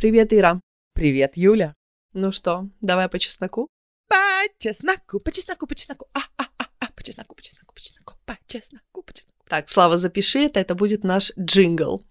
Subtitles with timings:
[0.00, 0.62] Привет, Ира.
[0.94, 1.74] Привет, Юля.
[2.14, 3.68] Ну что, давай по чесноку?
[4.08, 4.16] По
[4.58, 6.06] чесноку, по чесноку, по чесноку.
[6.14, 9.44] А, а, а, а, по чесноку, по чесноку, по чесноку, по чесноку, по чесноку.
[9.46, 12.02] Так, Слава, запиши это, это будет наш джингл.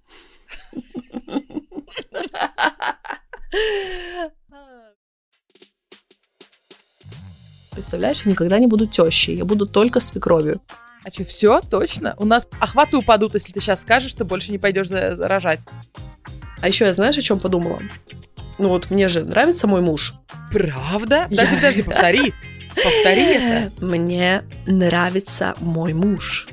[7.71, 10.61] Представляешь, я никогда не буду тещей, я буду только свекровью.
[11.03, 12.13] А что, все, точно?
[12.19, 15.61] У нас охваты упадут, если ты сейчас скажешь, что больше не пойдешь за- заражать.
[16.61, 17.81] А еще я знаешь, о чем подумала?
[18.57, 20.15] Ну вот мне же нравится мой муж.
[20.51, 21.25] Правда?
[21.29, 22.33] Подожди, Я- подожди, повтори.
[22.75, 23.71] Повтори это.
[23.85, 26.47] Мне нравится мой муж.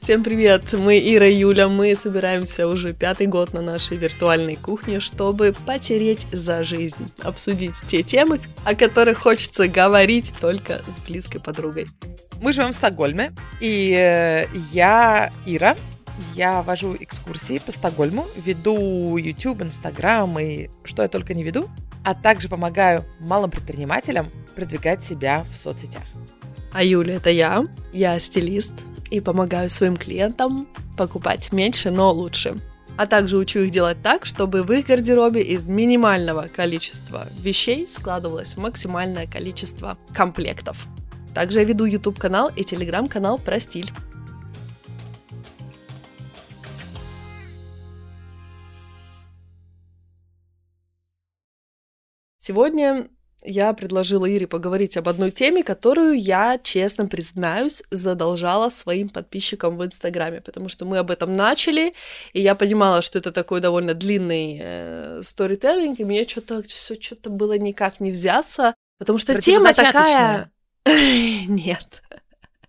[0.00, 5.00] Всем привет, мы Ира и Юля, мы собираемся уже пятый год на нашей виртуальной кухне,
[5.00, 11.86] чтобы потереть за жизнь, обсудить те темы, о которых хочется говорить только с близкой подругой.
[12.42, 15.74] Мы живем в Стокгольме, и э, я Ира.
[16.34, 21.68] Я вожу экскурсии по Стокгольму, веду YouTube, Instagram и что я только не веду,
[22.04, 26.04] а также помогаю малым предпринимателям продвигать себя в соцсетях.
[26.72, 32.56] А Юля это я, я стилист и помогаю своим клиентам покупать меньше, но лучше.
[32.96, 38.56] А также учу их делать так, чтобы в их гардеробе из минимального количества вещей складывалось
[38.56, 40.86] максимальное количество комплектов.
[41.34, 43.90] Также я веду YouTube канал и телеграм канал про стиль.
[52.46, 53.08] Сегодня
[53.42, 59.84] я предложила Ире поговорить об одной теме, которую я, честно признаюсь, задолжала своим подписчикам в
[59.86, 61.94] Инстаграме, потому что мы об этом начали,
[62.34, 67.30] и я понимала, что это такой довольно длинный э, сторителлинг, и мне что-то все что-то
[67.30, 70.52] было никак не взяться, потому что тема такая...
[70.84, 72.02] Нет.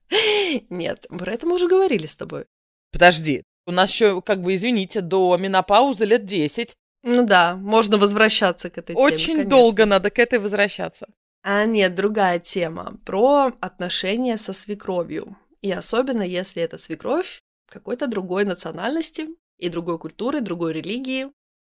[0.70, 2.46] Нет, про это мы уже говорили с тобой.
[2.94, 6.78] Подожди, у нас еще, как бы, извините, до менопаузы лет 10.
[7.08, 9.06] Ну да, можно возвращаться к этой теме.
[9.06, 11.08] Очень долго надо к этой возвращаться.
[11.44, 12.98] А нет, другая тема.
[13.06, 15.38] Про отношения со свекровью.
[15.62, 19.28] И особенно, если это свекровь какой-то другой национальности
[19.60, 21.28] и другой культуры, другой религии.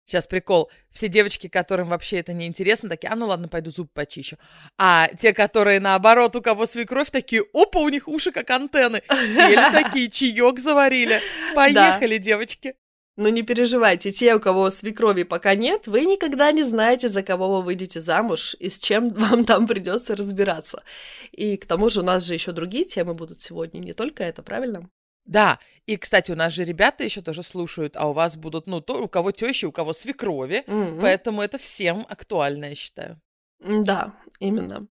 [0.04, 0.70] Сейчас прикол.
[0.90, 4.36] Все девочки, которым вообще это не интересно, такие, а ну ладно, пойду зуб почищу.
[4.76, 9.02] А те, которые наоборот, у кого свекровь, такие, опа, у них уши как антенны.
[9.08, 11.20] Сели такие, чаек заварили.
[11.54, 12.74] Поехали, девочки.
[13.16, 17.56] Но не переживайте, те, у кого свекрови пока нет, вы никогда не знаете, за кого
[17.58, 20.82] вы выйдете замуж и с чем вам там придется разбираться.
[21.30, 24.42] И к тому же у нас же еще другие темы будут сегодня, не только это,
[24.42, 24.88] правильно?
[25.24, 28.80] Да, и, кстати, у нас же ребята еще тоже слушают, а у вас будут, ну,
[28.80, 31.00] то, у кого тещи, у кого свекрови, Мгм.
[31.00, 33.20] поэтому это всем актуально, я считаю.
[33.60, 34.08] Да,
[34.40, 34.88] именно.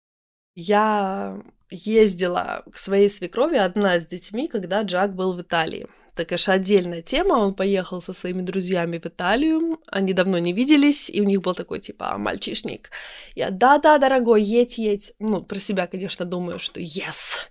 [0.56, 5.88] Я ездила к своей свекрови одна с детьми, когда Джак был в Италии.
[6.18, 7.34] Так конечно, отдельная тема.
[7.34, 9.80] Он поехал со своими друзьями в Италию.
[9.86, 12.90] Они давно не виделись, и у них был такой типа «А, мальчишник.
[13.36, 15.14] Я да-да, дорогой, едь, едь.
[15.20, 17.50] Ну, про себя, конечно, думаю, что yes,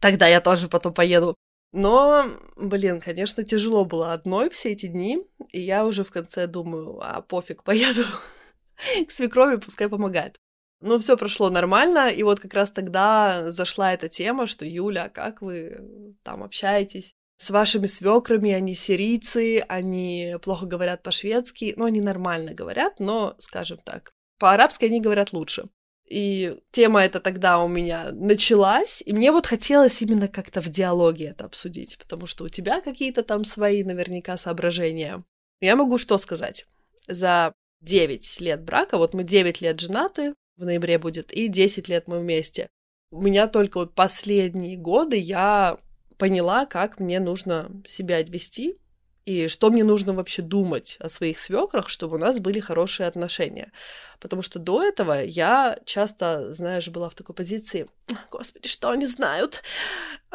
[0.00, 1.36] тогда я тоже потом поеду.
[1.72, 2.24] Но,
[2.56, 5.20] блин, конечно, тяжело было одной все эти дни,
[5.52, 8.02] и я уже в конце думаю, а пофиг, поеду
[9.06, 10.38] к свекрови, пускай помогает.
[10.80, 15.08] Ну, все прошло нормально, и вот как раз тогда зашла эта тема, что Юля, а
[15.08, 22.00] как вы там общаетесь с вашими свекрами, они сирийцы, они плохо говорят по-шведски, ну, они
[22.00, 25.68] нормально говорят, но, скажем так, по-арабски они говорят лучше.
[26.08, 31.26] И тема эта тогда у меня началась, и мне вот хотелось именно как-то в диалоге
[31.26, 35.22] это обсудить, потому что у тебя какие-то там свои наверняка соображения.
[35.60, 36.66] Я могу что сказать?
[37.06, 42.08] За 9 лет брака, вот мы 9 лет женаты, в ноябре будет, и 10 лет
[42.08, 42.68] мы вместе.
[43.10, 45.78] У меня только вот последние годы я
[46.18, 48.78] поняла, как мне нужно себя вести
[49.28, 53.70] и что мне нужно вообще думать о своих свекрах, чтобы у нас были хорошие отношения.
[54.20, 57.88] Потому что до этого я часто, знаешь, была в такой позиции,
[58.30, 59.62] господи, что они знают?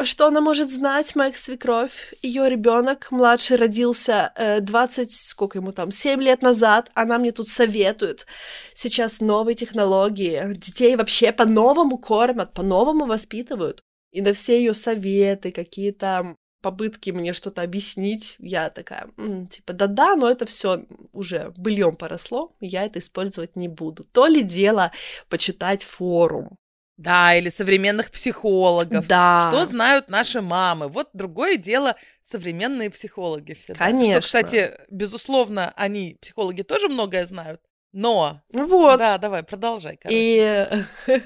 [0.03, 2.13] Что она может знать, моя свекровь?
[2.21, 7.47] Ее ребенок младший родился э, 20, сколько ему там, 7 лет назад, она мне тут
[7.47, 8.27] советует.
[8.75, 13.83] Сейчас новые технологии, детей вообще по-новому кормят, по-новому воспитывают.
[14.13, 20.15] И на все ее советы, какие-то попытки мне что-то объяснить, я такая, «М, типа, да-да,
[20.15, 24.05] но это все уже быльем поросло, я это использовать не буду.
[24.05, 24.91] То ли дело
[25.29, 26.55] почитать форум.
[26.95, 29.07] Да, или современных психологов.
[29.07, 29.47] Да.
[29.49, 30.87] Что знают наши мамы?
[30.87, 33.73] Вот другое дело современные психологи все.
[33.73, 34.21] Конечно.
[34.21, 37.59] Что, кстати, безусловно, они, психологи, тоже многое знают.
[37.93, 38.97] Но, Вот.
[38.99, 39.97] да, давай, продолжай.
[39.97, 40.85] короче.
[41.07, 41.21] И,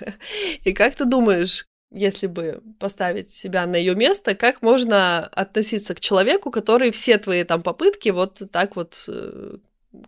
[0.70, 6.00] и как ты думаешь, если бы поставить себя на ее место, как можно относиться к
[6.00, 9.58] человеку, который все твои там попытки вот так вот э,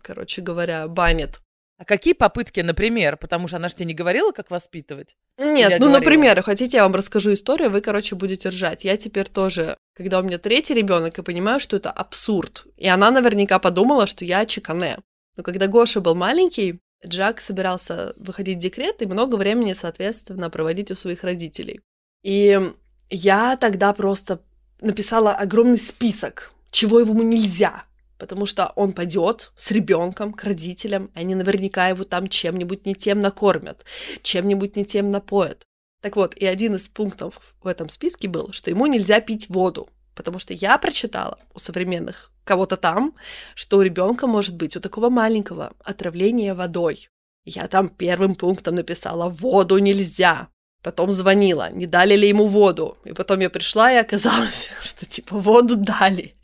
[0.02, 1.40] короче говоря, банит.
[1.78, 3.16] А какие попытки, например?
[3.16, 5.16] Потому что она же тебе не говорила, как воспитывать?
[5.38, 5.98] Нет, Я ну, говорила.
[5.98, 8.84] например, хотите, я вам расскажу историю, вы, короче, будете ржать.
[8.84, 12.66] Я теперь тоже, когда у меня третий ребенок, я понимаю, что это абсурд.
[12.76, 14.98] И она наверняка подумала, что я чекане.
[15.36, 20.90] Но когда Гоша был маленький, Джак собирался выходить в декрет и много времени, соответственно, проводить
[20.90, 21.80] у своих родителей.
[22.22, 22.60] И
[23.08, 24.42] я тогда просто
[24.80, 27.84] написала огромный список, чего ему нельзя,
[28.18, 33.20] потому что он пойдет с ребенком к родителям, они наверняка его там чем-нибудь не тем
[33.20, 33.84] накормят,
[34.22, 35.64] чем-нибудь не тем напоят.
[36.02, 39.88] Так вот, и один из пунктов в этом списке был, что ему нельзя пить воду,
[40.20, 43.14] потому что я прочитала у современных кого-то там,
[43.54, 47.08] что у ребенка может быть у такого маленького отравление водой.
[47.44, 50.48] Я там первым пунктом написала «воду нельзя».
[50.82, 52.96] Потом звонила, не дали ли ему воду.
[53.04, 56.34] И потом я пришла, и оказалось, что типа воду дали.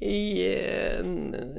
[0.00, 1.02] И э,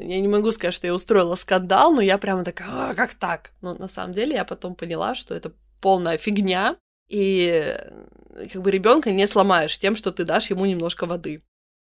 [0.02, 3.52] я не могу сказать, что я устроила скандал, но я прямо такая, а, как так?
[3.62, 6.76] Но на самом деле я потом поняла, что это полная фигня,
[7.08, 8.08] и э,
[8.48, 11.42] как бы ребенка не сломаешь тем, что ты дашь ему немножко воды.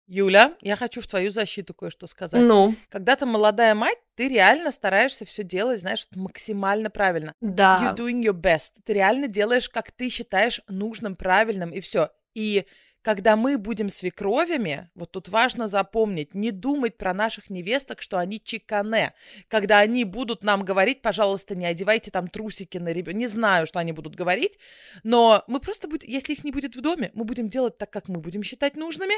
[0.06, 2.42] Юля, я хочу в твою защиту кое-что сказать.
[2.42, 7.32] Ну, Когда ты молодая мать, ты реально стараешься все делать, знаешь, максимально правильно.
[7.40, 7.80] да.
[7.82, 8.72] You're doing your best.
[8.84, 12.10] Ты реально делаешь, как ты считаешь нужным, правильным, и все.
[12.34, 12.66] И
[13.04, 18.42] когда мы будем свекровями, вот тут важно запомнить, не думать про наших невесток, что они
[18.42, 19.12] чекане.
[19.48, 23.18] Когда они будут нам говорить, пожалуйста, не одевайте там трусики на ребенка.
[23.18, 24.58] Не знаю, что они будут говорить,
[25.02, 28.08] но мы просто будем, если их не будет в доме, мы будем делать так, как
[28.08, 29.16] мы будем считать нужными,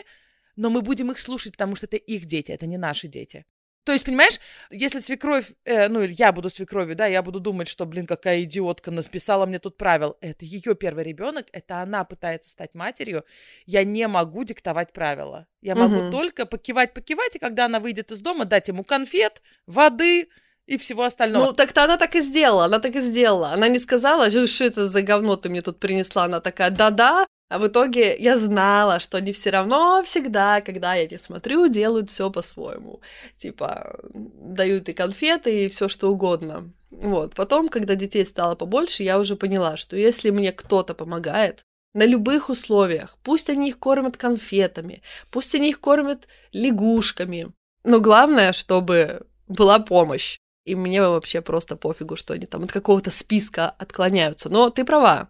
[0.57, 3.47] но мы будем их слушать, потому что это их дети, это не наши дети.
[3.87, 4.41] То есть, понимаешь,
[4.71, 8.43] если свекровь, э, ну, или я буду свекровью, да, я буду думать, что, блин, какая
[8.43, 10.17] идиотка написала мне тут правил.
[10.21, 13.25] Это ее первый ребенок, это она пытается стать матерью.
[13.65, 15.47] Я не могу диктовать правила.
[15.63, 20.31] Я могу только покивать, покивать, и когда она выйдет из дома, дать ему конфет, воды
[20.67, 21.47] и всего остального.
[21.47, 23.53] Ну, так-то она так и сделала, она так и сделала.
[23.53, 26.25] Она не сказала, что это за говно ты мне тут принесла.
[26.25, 27.25] Она такая, да-да.
[27.49, 32.11] А в итоге я знала, что они все равно всегда, когда я не смотрю, делают
[32.11, 33.01] все по-своему.
[33.37, 36.73] Типа, дают и конфеты, и все что угодно.
[36.91, 37.35] Вот.
[37.35, 41.65] Потом, когда детей стало побольше, я уже поняла, что если мне кто-то помогает,
[41.95, 47.49] на любых условиях, пусть они их кормят конфетами, пусть они их кормят лягушками,
[47.85, 50.39] но главное, чтобы была помощь.
[50.67, 54.49] И мне вообще просто пофигу, что они там от какого-то списка отклоняются.
[54.49, 55.29] Но ты права.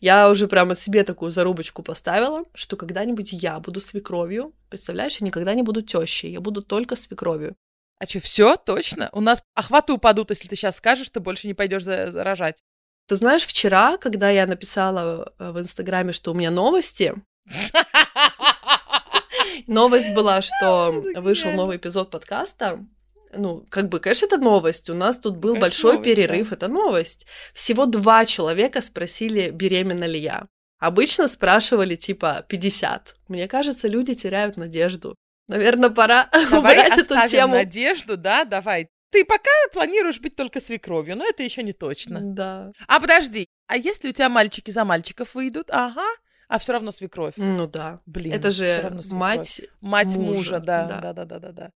[0.00, 4.54] Я уже прямо себе такую зарубочку поставила, что когда-нибудь я буду свекровью.
[4.70, 7.56] Представляешь, я никогда не буду тещей, я буду только свекровью.
[7.98, 9.10] А что, все, точно?
[9.12, 12.62] У нас охваты упадут, если ты сейчас скажешь, ты больше не пойдешь за- заражать.
[13.06, 17.12] Ты знаешь, вчера, когда я написала э, в Инстаграме, что у меня новости,
[19.66, 22.82] новость была, что вышел новый эпизод подкаста.
[23.32, 24.90] Ну, как бы, конечно, это новость.
[24.90, 27.26] У нас тут был Конечно, большой новость, перерыв, это новость.
[27.54, 30.46] Всего два человека спросили, беременна ли я.
[30.78, 33.16] Обычно спрашивали типа 50.
[33.28, 35.14] Мне кажется, люди теряют надежду.
[35.46, 37.54] Наверное, пора Давай убрать эту тему.
[37.54, 38.88] надежду, да, давай.
[39.10, 42.20] Ты пока планируешь быть только свекровью, но это еще не точно.
[42.20, 42.72] Да.
[42.86, 45.68] А подожди, а если у тебя мальчики за мальчиков выйдут?
[45.70, 46.06] Ага,
[46.48, 47.34] а все равно свекровь.
[47.36, 48.00] Ну да.
[48.06, 51.00] Блин, это же мать мать мужа, мужа, да, да.
[51.00, 51.70] да, да, да, да, да.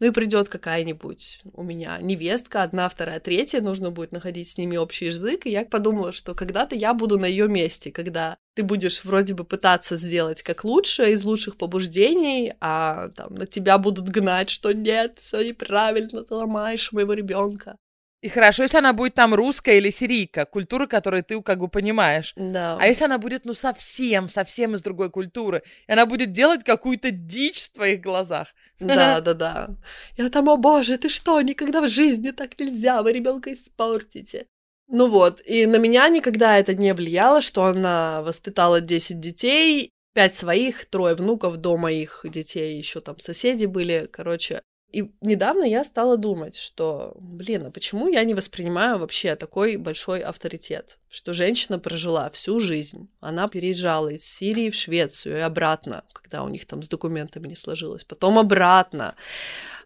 [0.00, 4.76] Ну и придет какая-нибудь у меня невестка, одна, вторая, третья, нужно будет находить с ними
[4.76, 5.44] общий язык.
[5.44, 9.44] И я подумала, что когда-то я буду на ее месте, когда ты будешь вроде бы
[9.44, 15.18] пытаться сделать как лучше, из лучших побуждений, а там на тебя будут гнать, что нет,
[15.18, 17.76] все неправильно, ты ломаешь моего ребенка.
[18.20, 22.32] И хорошо, если она будет там русская или сирийка, культура, которую ты как бы понимаешь.
[22.36, 22.76] Да.
[22.80, 27.12] А если она будет, ну, совсем, совсем из другой культуры, и она будет делать какую-то
[27.12, 28.48] дичь в твоих глазах.
[28.80, 29.68] Да, да, да.
[30.16, 34.46] Я там, о боже, ты что, никогда в жизни так нельзя, вы ребенка испортите.
[34.88, 40.34] Ну вот, и на меня никогда это не влияло, что она воспитала 10 детей, пять
[40.34, 44.62] своих, трое внуков, до моих детей еще там соседи были, короче.
[44.90, 50.20] И недавно я стала думать, что, блин, а почему я не воспринимаю вообще такой большой
[50.20, 50.98] авторитет?
[51.10, 53.10] Что женщина прожила всю жизнь.
[53.20, 57.56] Она переезжала из Сирии в Швецию и обратно, когда у них там с документами не
[57.56, 58.04] сложилось.
[58.04, 59.14] Потом обратно.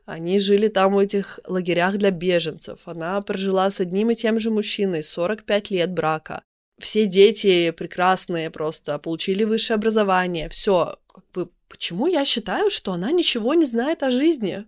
[0.05, 2.79] Они жили там в этих лагерях для беженцев.
[2.85, 6.43] Она прожила с одним и тем же мужчиной 45 лет брака.
[6.79, 10.49] Все дети прекрасные просто, получили высшее образование.
[10.49, 14.65] Все, как бы, почему я считаю, что она ничего не знает о жизни?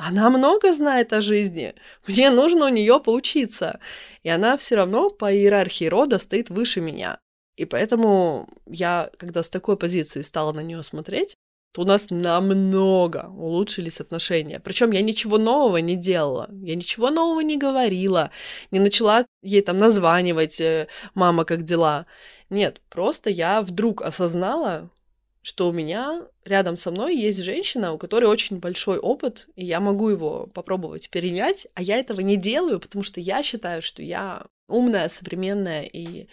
[0.00, 1.74] Она много знает о жизни.
[2.06, 3.80] Мне нужно у нее поучиться.
[4.22, 7.18] И она все равно по иерархии рода стоит выше меня.
[7.56, 11.34] И поэтому я, когда с такой позиции стала на нее смотреть,
[11.72, 14.60] то у нас намного улучшились отношения.
[14.60, 18.30] Причем я ничего нового не делала, я ничего нового не говорила,
[18.70, 22.06] не начала ей там названивать, э, мама, как дела.
[22.50, 24.90] Нет, просто я вдруг осознала,
[25.42, 29.80] что у меня рядом со мной есть женщина, у которой очень большой опыт, и я
[29.80, 34.46] могу его попробовать перенять, а я этого не делаю, потому что я считаю, что я
[34.68, 36.28] умная, современная, и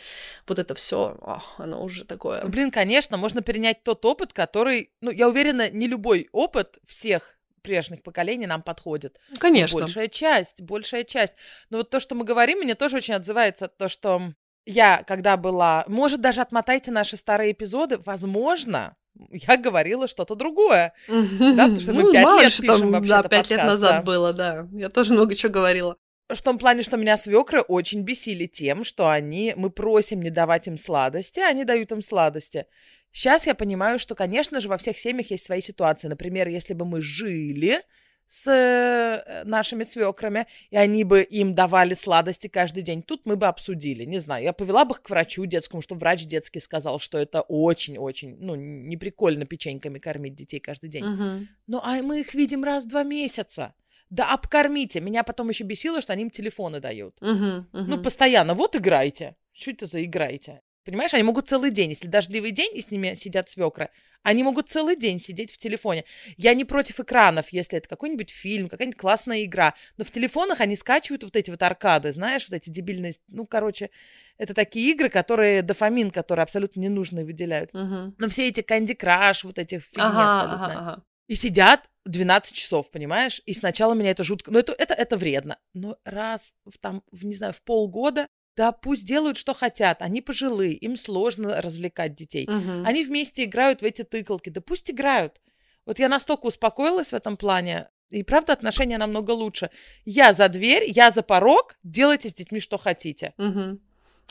[0.47, 1.17] вот это все,
[1.57, 2.43] оно уже такое.
[2.43, 7.37] Ну, блин, конечно, можно перенять тот опыт, который, ну, я уверена, не любой опыт всех
[7.61, 9.19] прежних поколений нам подходит.
[9.39, 9.79] Конечно.
[9.79, 11.33] Большая часть, большая часть.
[11.69, 14.33] Но вот то, что мы говорим, мне тоже очень отзывается то, что
[14.65, 15.83] я, когда была...
[15.87, 17.97] Может, даже отмотайте наши старые эпизоды.
[17.99, 18.95] Возможно,
[19.29, 20.93] я говорила что-то другое.
[21.07, 24.67] Да, потому что мы ну, пять лет пишем вообще Да, пять лет назад было, да.
[24.73, 25.97] Я тоже много чего говорила.
[26.27, 30.65] В том плане, что меня свекры очень бесили тем, что они, мы просим не давать
[30.67, 32.65] им сладости, а они дают им сладости.
[33.11, 36.07] Сейчас я понимаю, что, конечно же, во всех семьях есть свои ситуации.
[36.07, 37.81] Например, если бы мы жили
[38.27, 43.03] с э, нашими свекрами, и они бы им давали сладости каждый день.
[43.03, 46.25] Тут мы бы обсудили, не знаю, я повела бы их к врачу детскому, чтобы врач
[46.25, 51.05] детский сказал, что это очень-очень, ну, не прикольно печеньками кормить детей каждый день.
[51.05, 51.47] Угу.
[51.67, 53.73] Ну, а мы их видим раз в два месяца.
[54.09, 55.01] Да обкормите.
[55.01, 57.17] Меня потом еще бесило, что они им телефоны дают.
[57.21, 57.65] Угу, угу.
[57.71, 59.35] Ну, постоянно, вот играйте.
[59.51, 60.61] Что это за играйте?
[60.85, 63.89] Понимаешь, они могут целый день, если дождливый день, и с ними сидят свекры,
[64.21, 66.05] они могут целый день сидеть в телефоне.
[66.37, 69.73] Я не против экранов, если это какой-нибудь фильм, какая-нибудь классная игра.
[69.97, 73.13] Но в телефонах они скачивают вот эти вот аркады, знаешь, вот эти дебильные...
[73.29, 73.89] Ну, короче,
[74.37, 77.73] это такие игры, которые дофамин, который абсолютно не нужно выделяют.
[77.73, 78.15] Угу.
[78.17, 80.65] Но все эти Candy Crush, вот эти фигни ага, абсолютно.
[80.65, 81.03] Ага, ага.
[81.27, 83.41] И сидят 12 часов, понимаешь?
[83.45, 84.51] И сначала меня это жутко...
[84.51, 85.57] Ну, это, это, это вредно.
[85.73, 90.01] Но раз в, там, в, не знаю, в полгода да пусть делают, что хотят.
[90.01, 92.47] Они пожилые, им сложно развлекать детей.
[92.47, 92.85] Угу.
[92.85, 94.49] Они вместе играют в эти тыкалки.
[94.49, 95.41] Да пусть играют.
[95.85, 97.89] Вот я настолько успокоилась в этом плане.
[98.09, 99.71] И правда, отношения намного лучше.
[100.05, 103.33] Я за дверь, я за порог, делайте с детьми, что хотите.
[103.37, 103.79] Угу.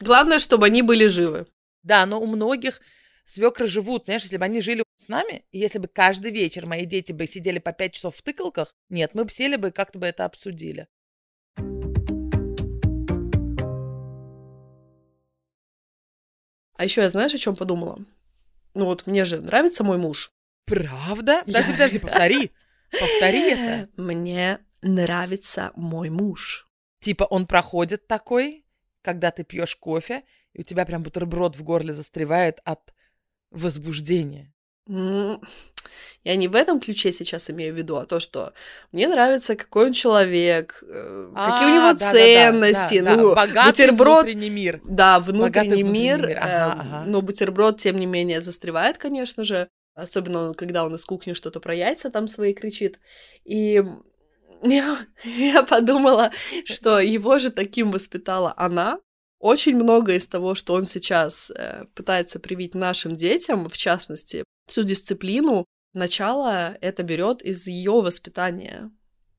[0.01, 1.47] Главное, чтобы они были живы.
[1.83, 2.81] Да, но у многих
[3.25, 6.87] свекры живут, знаешь, если бы они жили с нами, и если бы каждый вечер мои
[6.87, 9.99] дети бы сидели по пять часов в тыкалках, нет, мы бы сели бы и как-то
[9.99, 10.89] бы это обсудили.
[16.77, 17.99] А еще я знаешь, о чем подумала?
[18.75, 20.33] Ну вот мне же нравится мой муж.
[20.67, 21.43] Правда?
[21.45, 21.75] Подожди, я...
[21.75, 22.53] подожди, повтори.
[22.91, 23.89] Повтори это.
[23.97, 26.69] Мне нравится мой муж.
[27.01, 28.65] Типа он проходит такой,
[29.03, 32.95] когда ты пьешь кофе, и у тебя прям бутерброд в горле застревает от
[33.51, 34.54] возбуждения.
[36.25, 38.55] Я не в этом ключе сейчас имею в виду, а то, что
[38.93, 43.01] мне нравится, какой он человек, э, какие у него да, ценности.
[43.01, 44.81] Да, да, ну, Богатый бутерброд, внутренний мир.
[44.85, 46.17] Да, внутренний Богатый мир.
[46.17, 46.39] внутренний мир.
[46.39, 47.05] Ага, э, ага.
[47.07, 49.69] Но бутерброд, тем не менее, застревает, конечно же.
[49.95, 52.99] Особенно, когда он из кухни что-то про яйца там свои кричит.
[53.45, 53.83] И
[54.63, 56.31] я, я подумала,
[56.65, 58.99] что его же таким воспитала она,
[59.39, 64.85] очень многое из того, что он сейчас э, пытается привить нашим детям, в частности, всю
[64.85, 68.91] дисциплину, начало это берет из ее воспитания.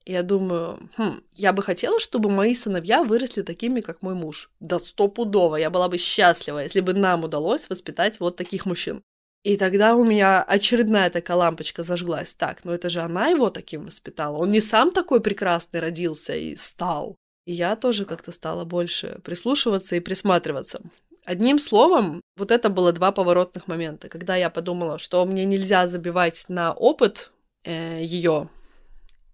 [0.05, 4.51] Я думаю, хм, я бы хотела, чтобы мои сыновья выросли такими, как мой муж.
[4.59, 9.01] Да стопудово, я была бы счастлива, если бы нам удалось воспитать вот таких мужчин.
[9.43, 12.33] И тогда у меня очередная такая лампочка зажглась.
[12.33, 14.37] Так, но это же она его таким воспитала.
[14.37, 17.15] Он не сам такой прекрасный родился и стал.
[17.45, 20.81] И я тоже как-то стала больше прислушиваться и присматриваться.
[21.25, 26.45] Одним словом, вот это было два поворотных момента, когда я подумала, что мне нельзя забивать
[26.49, 27.31] на опыт
[27.63, 28.49] э, ее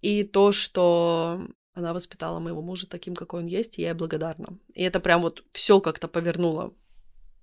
[0.01, 1.41] и то, что
[1.74, 4.57] она воспитала моего мужа таким, какой он есть, и я ей благодарна.
[4.74, 6.74] И это прям вот все как-то повернуло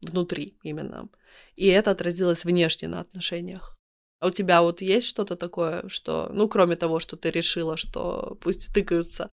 [0.00, 1.09] внутри именно.
[1.57, 3.76] И это отразилось внешне на отношениях.
[4.21, 8.37] А у тебя вот есть что-то такое, что, ну, кроме того, что ты решила, что
[8.40, 9.31] пусть тыкаются,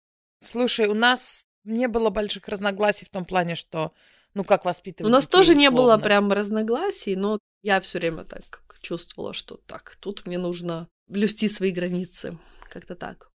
[0.42, 3.92] Слушай, у нас не было больших разногласий в том плане, что,
[4.40, 6.04] ну, как воспитывать У нас детей, тоже не было условно.
[6.04, 11.72] прям разногласий, но я все время так чувствовала, что так, тут мне нужно блюсти свои
[11.72, 12.38] границы.
[12.70, 13.30] Как-то так.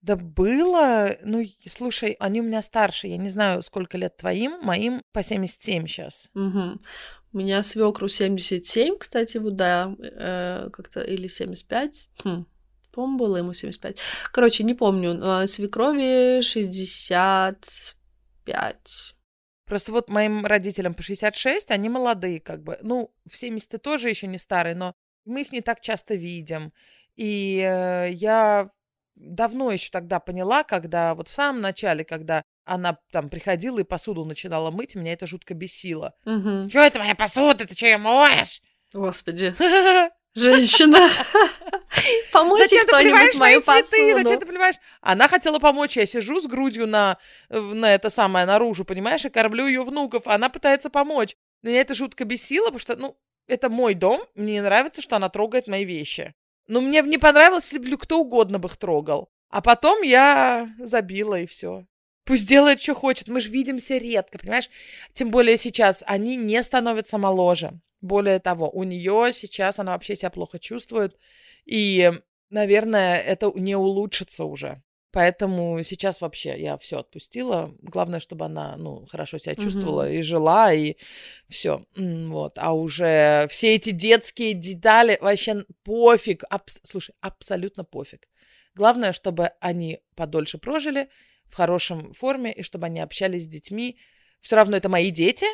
[0.00, 5.02] Да было, ну, слушай, они у меня старше, я не знаю, сколько лет твоим, моим
[5.12, 6.28] по 77 сейчас.
[6.34, 6.80] Угу.
[7.32, 12.08] У меня свекру 77, кстати, вот да, э, как-то, или 75.
[12.24, 12.46] Хм.
[12.92, 13.98] По-моему, было ему 75.
[14.32, 15.14] Короче, не помню.
[15.14, 19.14] но Свекрови 65.
[19.68, 22.78] Просто вот моим родителям по 66, они молодые как бы.
[22.82, 24.94] Ну, в 70 ты тоже еще не старый, но
[25.26, 26.72] мы их не так часто видим.
[27.16, 28.70] И э, я
[29.14, 34.24] давно еще тогда поняла, когда вот в самом начале, когда она там приходила и посуду
[34.24, 36.14] начинала мыть, меня это жутко бесило.
[36.24, 36.68] Угу.
[36.68, 37.66] Что это моя посуда?
[37.66, 38.62] Ты что, ее моешь?
[38.92, 39.54] Господи.
[40.34, 40.98] женщина.
[42.32, 43.82] Помойте Зачем ты кто-нибудь поливаешь мои мою цветы?
[43.82, 44.18] посуду.
[44.18, 44.76] Зачем ты поливаешь?
[45.00, 47.18] Она хотела помочь, я сижу с грудью на,
[47.48, 51.36] на это самое, наружу, понимаешь, и кормлю ее внуков, она пытается помочь.
[51.62, 53.16] Меня это жутко бесило, потому что, ну,
[53.48, 56.34] это мой дом, мне не нравится, что она трогает мои вещи.
[56.68, 59.30] Ну, мне не понравилось, если бы кто угодно бы их трогал.
[59.50, 61.86] А потом я забила, и все.
[62.24, 63.28] Пусть делает, что хочет.
[63.28, 64.68] Мы же видимся редко, понимаешь?
[65.14, 67.80] Тем более сейчас они не становятся моложе.
[68.00, 71.18] Более того, у нее сейчас она вообще себя плохо чувствует.
[71.64, 72.12] И,
[72.50, 74.82] наверное, это не улучшится уже.
[75.10, 77.74] Поэтому сейчас вообще я все отпустила.
[77.80, 80.12] Главное, чтобы она, ну, хорошо себя чувствовала Мгм.
[80.12, 80.96] и жила, и
[81.48, 81.84] все.
[81.96, 82.58] Вот.
[82.58, 86.44] А уже все эти детские детали вообще пофиг.
[86.50, 88.28] Абс- Слушай, абсолютно пофиг.
[88.74, 91.08] Главное, чтобы они подольше прожили
[91.46, 93.98] в хорошем форме, и чтобы они общались с детьми.
[94.40, 95.46] Все равно это мои дети.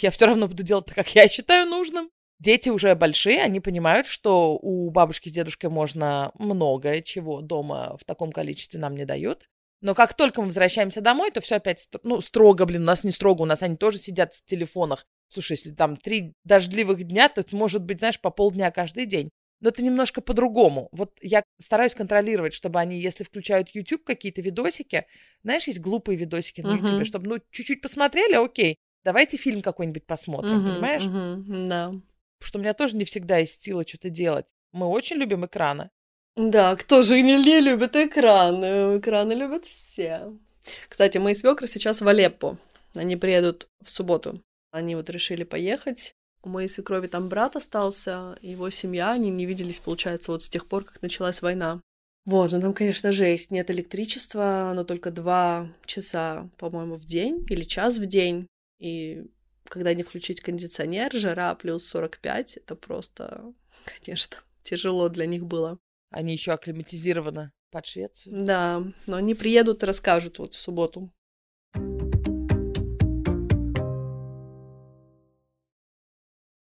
[0.00, 2.10] Я все равно буду делать так, как я считаю нужным.
[2.40, 8.04] Дети уже большие, они понимают, что у бабушки с дедушкой можно многое чего дома в
[8.04, 9.48] таком количестве нам не дают.
[9.80, 13.10] Но как только мы возвращаемся домой, то все опять, ну, строго, блин, у нас не
[13.10, 15.06] строго, у нас они тоже сидят в телефонах.
[15.28, 19.30] Слушай, если там три дождливых дня, то это может быть, знаешь, по полдня каждый день.
[19.60, 20.88] Но это немножко по-другому.
[20.92, 25.06] Вот я стараюсь контролировать, чтобы они, если включают YouTube какие-то видосики,
[25.42, 26.76] знаешь, есть глупые видосики на.
[26.76, 31.02] YouTube, чтобы, ну, чуть-чуть посмотрели, окей, давайте фильм какой-нибудь посмотрим, Мгм, понимаешь?
[31.02, 31.86] мгм, Да.
[31.88, 34.46] Потому что у меня тоже не всегда есть сила что-то делать.
[34.72, 35.90] Мы очень любим экраны.
[36.36, 38.98] Да, кто же не, не любит экраны?
[38.98, 40.32] Экраны любят все.
[40.88, 42.58] Кстати, мои свекры сейчас в Алеппо.
[42.94, 44.42] Они приедут в субботу.
[44.72, 46.14] Они вот решили поехать.
[46.42, 50.66] У моей свекрови там брат остался, его семья, они не виделись, получается, вот с тех
[50.66, 51.80] пор, как началась война.
[52.26, 53.50] Вот, ну там, конечно, жесть.
[53.50, 58.46] Нет электричества, но только два часа, по-моему, в день или час в день.
[58.78, 59.24] И
[59.64, 63.52] когда не включить кондиционер, жара плюс 45, это просто,
[64.04, 65.78] конечно, тяжело для них было.
[66.10, 68.44] Они еще акклиматизированы под Швецию.
[68.44, 71.12] Да, но они приедут и расскажут вот в субботу.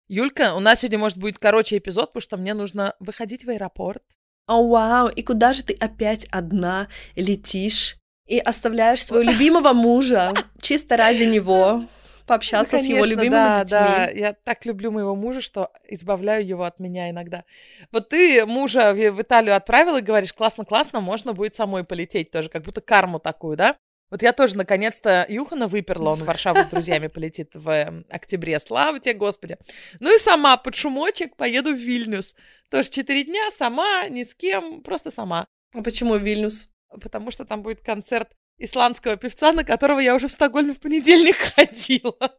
[0.09, 4.03] Юлька, у нас сегодня, может, будет короче эпизод, потому что мне нужно выходить в аэропорт.
[4.47, 10.97] О, вау, и куда же ты опять одна летишь и оставляешь своего любимого мужа чисто
[10.97, 11.83] ради него
[12.27, 13.71] пообщаться Ну, с его конечно, любимыми да, детьми?
[13.79, 14.11] да.
[14.11, 17.45] Я так люблю моего мужа, что избавляю его от меня иногда.
[17.91, 22.63] Вот ты мужа в, Италию отправил и говоришь, классно-классно, можно будет самой полететь тоже, как
[22.63, 23.77] будто карму такую, да?
[24.11, 28.61] Вот я тоже наконец-то Юхана выперла, он в Варшаву с друзьями полетит в э, октябре.
[28.61, 29.57] Слава тебе, Господи.
[30.01, 32.37] Ну и сама под шумочек поеду в Вильнюс.
[32.71, 35.47] Тоже четыре дня, сама, ни с кем, просто сама.
[35.75, 36.69] А почему Вильнюс?
[37.01, 41.37] Потому что там будет концерт исландского певца, на которого я уже в Стокгольме в понедельник
[41.57, 42.37] ходила.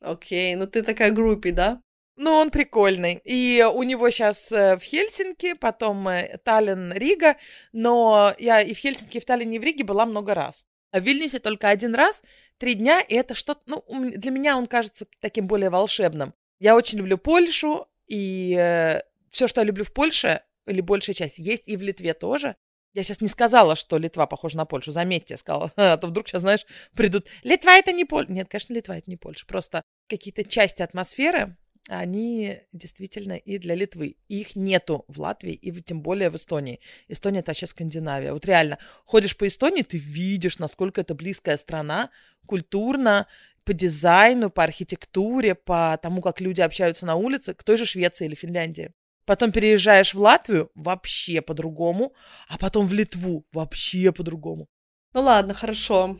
[0.00, 1.80] Окей, ну ты такая группи, да?
[2.16, 3.20] Ну, он прикольный.
[3.24, 7.36] И у него сейчас в Хельсинки, потом э, Таллин, Рига.
[7.72, 10.64] Но я и в Хельсинки, и в Таллине, и в Риге была много раз.
[10.90, 12.22] А в Вильнюсе только один раз,
[12.58, 16.34] три дня, и это что-то, ну, для меня он кажется таким более волшебным.
[16.60, 21.66] Я очень люблю Польшу, и все, что я люблю в Польше, или большая часть, есть
[21.66, 22.56] и в Литве тоже.
[22.94, 24.92] Я сейчас не сказала, что Литва похожа на Польшу.
[24.92, 25.72] Заметьте, я сказала.
[25.76, 27.26] А то вдруг сейчас, знаешь, придут.
[27.42, 28.32] Литва это не Польша.
[28.32, 29.46] Нет, конечно, Литва это не Польша.
[29.46, 31.56] Просто какие-то части атмосферы,
[31.88, 34.16] они действительно и для Литвы.
[34.28, 36.80] Их нету в Латвии и тем более в Эстонии.
[37.08, 38.32] Эстония это вообще Скандинавия.
[38.32, 42.10] Вот реально, ходишь по Эстонии, ты видишь, насколько это близкая страна,
[42.46, 43.26] культурно,
[43.64, 48.26] по дизайну, по архитектуре, по тому, как люди общаются на улице, к той же Швеции
[48.26, 48.92] или Финляндии.
[49.24, 52.12] Потом переезжаешь в Латвию, вообще по-другому,
[52.48, 54.66] а потом в Литву, вообще по-другому.
[55.14, 56.16] Ну ладно, хорошо,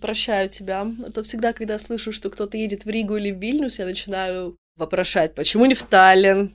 [0.00, 0.86] прощаю тебя.
[1.06, 4.56] А то всегда, когда слышу, что кто-то едет в Ригу или в Вильнюс, я начинаю
[4.76, 6.54] вопрошать, почему не в Таллин?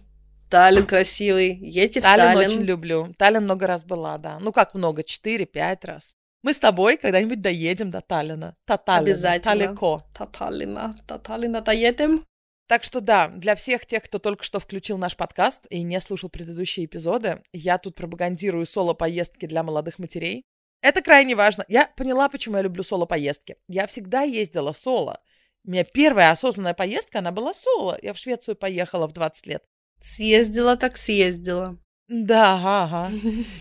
[0.49, 2.49] Таллин красивый, едьте в Таллин Таллин.
[2.49, 3.13] очень люблю.
[3.17, 4.39] Таллин много раз была, да.
[4.39, 6.15] Ну как много, 4-5 раз.
[6.41, 8.55] Мы с тобой когда-нибудь доедем до Таллина.
[8.65, 9.11] Та Таллина.
[9.11, 9.55] Обязательно.
[9.55, 10.03] Далеко.
[10.13, 12.25] Та Таллина, та Таллина, та едем.
[12.69, 16.29] Так что да, для всех тех, кто только что включил наш подкаст и не слушал
[16.29, 20.43] предыдущие эпизоды, я тут пропагандирую соло-поездки для молодых матерей.
[20.83, 21.65] Это крайне важно.
[21.67, 23.55] Я поняла, почему я люблю соло-поездки.
[23.67, 25.19] Я всегда ездила соло.
[25.65, 27.97] У меня первая осознанная поездка, она была соло.
[28.03, 29.63] Я в Швецию поехала в 20 лет.
[29.99, 31.79] Съездила, так съездила.
[32.09, 33.11] Да, ага.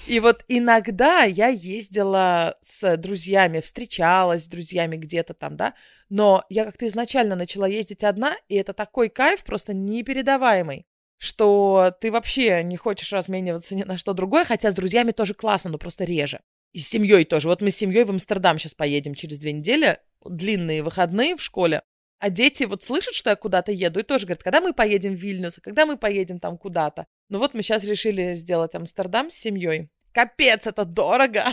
[0.07, 5.75] И вот иногда я ездила с друзьями, встречалась с друзьями где-то там, да,
[6.09, 10.87] но я как-то изначально начала ездить одна, и это такой кайф просто непередаваемый,
[11.19, 15.69] что ты вообще не хочешь размениваться ни на что другое, хотя с друзьями тоже классно,
[15.69, 16.41] но просто реже.
[16.73, 17.49] И с семьей тоже.
[17.49, 21.83] Вот мы с семьей в Амстердам сейчас поедем через две недели, длинные выходные в школе,
[22.19, 25.19] а дети вот слышат, что я куда-то еду, и тоже говорят, когда мы поедем в
[25.19, 27.07] Вильнюс, а когда мы поедем там куда-то.
[27.29, 29.91] Ну вот мы сейчас решили сделать Амстердам с семьей.
[30.13, 31.45] Капец, это дорого!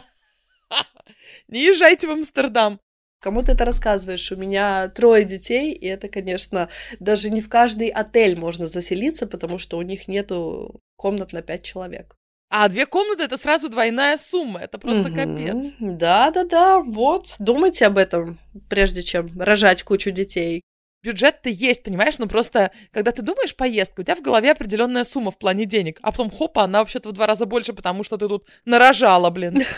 [1.48, 2.80] Не езжайте в Амстердам.
[3.20, 4.32] Кому ты это рассказываешь?
[4.32, 9.58] У меня трое детей, и это, конечно, даже не в каждый отель можно заселиться, потому
[9.58, 12.16] что у них нету комнат на пять человек.
[12.50, 14.60] А две комнаты это сразу двойная сумма.
[14.60, 15.16] Это просто угу.
[15.16, 15.74] капец.
[15.80, 16.80] Да, да, да.
[16.80, 17.36] Вот.
[17.40, 20.62] Думайте об этом, прежде чем рожать кучу детей.
[21.06, 22.18] Бюджет-то есть, понимаешь?
[22.18, 26.00] Ну просто, когда ты думаешь поездку, у тебя в голове определенная сумма в плане денег,
[26.02, 29.64] а потом хопа, она вообще-то в два раза больше, потому что ты тут нарожала, блин.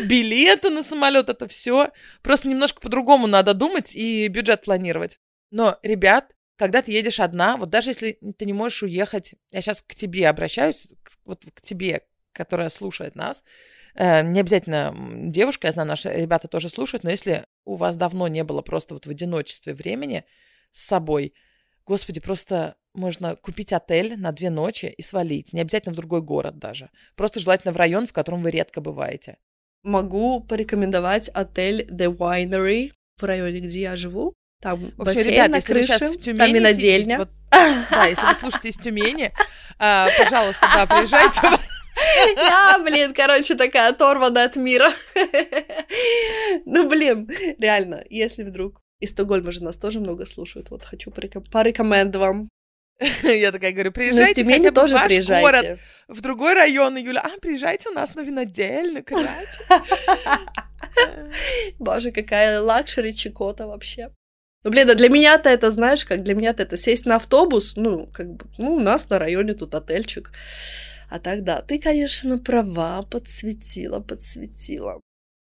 [0.00, 1.90] Билеты на самолет, это все.
[2.22, 5.20] Просто немножко по-другому надо думать и бюджет планировать.
[5.52, 9.80] Но, ребят, когда ты едешь одна, вот даже если ты не можешь уехать, я сейчас
[9.80, 10.88] к тебе обращаюсь,
[11.24, 13.44] вот к тебе, которая слушает нас,
[13.94, 14.92] э, не обязательно
[15.30, 18.94] девушка, я знаю, наши ребята тоже слушают, но если у вас давно не было просто
[18.94, 20.24] вот в одиночестве времени
[20.70, 21.34] с собой,
[21.86, 25.52] господи, просто можно купить отель на две ночи и свалить.
[25.52, 26.90] Не обязательно в другой город даже.
[27.14, 29.36] Просто желательно в район, в котором вы редко бываете.
[29.82, 34.34] Могу порекомендовать отель The Winery в районе, где я живу.
[34.60, 37.16] Там Вообще, бассейн ребят, на если крыше, вы сейчас в Тюмени там винодельня.
[37.16, 37.30] Сидите, вот,
[37.90, 39.32] да, если вы слушаете из Тюмени,
[39.78, 41.40] а, пожалуйста, да, приезжайте.
[42.36, 44.92] Я, блин, короче, такая оторвана от мира.
[46.64, 52.16] Ну, блин, реально, если вдруг из Стокгольма же нас тоже много слушают, вот хочу порекомендовать
[52.16, 52.48] вам.
[53.22, 55.42] Я такая говорю, приезжайте хотя бы тоже в ваш приезжайте.
[55.42, 59.28] город, в другой район, и Юля, а, приезжайте у нас на винодельню, короче.
[61.78, 64.10] Боже, какая luxury чекота вообще.
[64.64, 68.08] Ну, блин, а для меня-то это, знаешь, как для меня-то это сесть на автобус, ну,
[68.12, 70.32] как бы, ну, у нас на районе тут отельчик.
[71.08, 75.00] А тогда ты, конечно, права, подсветила, подсветила.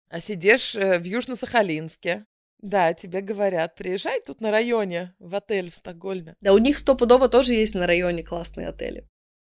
[0.08, 2.24] А сидишь э, в Южно-Сахалинске.
[2.60, 6.34] Да, тебе говорят, приезжай тут на районе в отель в Стокгольме.
[6.40, 9.06] Да, у них стопудово тоже есть на районе классные отели.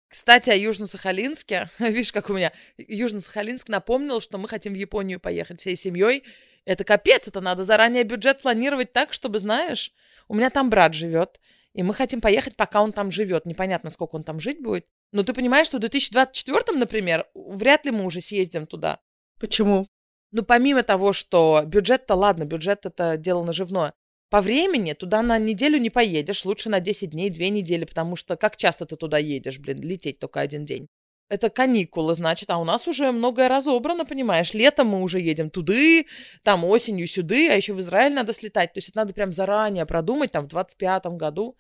[0.08, 1.68] Кстати, о Южно-Сахалинске.
[1.78, 6.24] Видишь, как у меня Южно-Сахалинск напомнил, что мы хотим в Японию поехать всей семьей.
[6.64, 9.92] Это капец, это надо заранее бюджет планировать так, чтобы, знаешь,
[10.28, 11.40] у меня там брат живет,
[11.72, 13.46] и мы хотим поехать, пока он там живет.
[13.46, 14.86] Непонятно, сколько он там жить будет.
[15.12, 19.00] Но ты понимаешь, что в 2024, например, вряд ли мы уже съездим туда.
[19.40, 19.88] Почему?
[20.30, 23.94] Ну, помимо того, что бюджет-то, ладно, бюджет это дело наживное.
[24.30, 28.36] По времени туда на неделю не поедешь, лучше на 10 дней, 2 недели, потому что
[28.36, 30.88] как часто ты туда едешь, блин, лететь только один день.
[31.30, 34.54] Это каникулы, значит, а у нас уже многое разобрано, понимаешь.
[34.54, 36.06] Летом мы уже едем туды,
[36.42, 38.72] там осенью сюды, а еще в Израиль надо слетать.
[38.72, 41.56] То есть это надо прям заранее продумать, там, в 25-м году